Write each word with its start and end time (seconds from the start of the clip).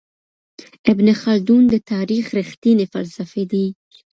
ابن 0.91 1.07
خلدون 1.21 1.63
د 1.69 1.75
تاريخ 1.91 2.23
رښتينی 2.39 2.85
فلسفي 2.93 3.43
دی. 3.51 3.65